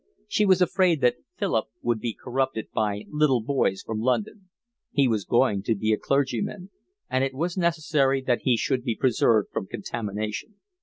She 0.27 0.47
was 0.47 0.63
afraid 0.63 0.99
that 1.01 1.17
Philip 1.37 1.65
would 1.83 1.99
be 1.99 2.17
corrupted 2.19 2.69
by 2.73 3.05
little 3.07 3.39
boys 3.43 3.83
from 3.83 3.99
London. 3.99 4.49
He 4.91 5.07
was 5.07 5.25
going 5.25 5.61
to 5.61 5.75
be 5.75 5.93
a 5.93 5.97
clergyman, 5.97 6.71
and 7.07 7.23
it 7.23 7.35
was 7.35 7.55
necessary 7.55 8.19
that 8.23 8.41
he 8.41 8.57
should 8.57 8.83
be 8.83 8.95
preserved 8.95 9.49
from 9.53 9.67
contamination. 9.67 10.55